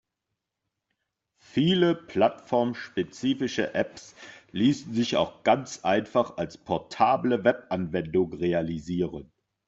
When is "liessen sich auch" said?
4.51-5.43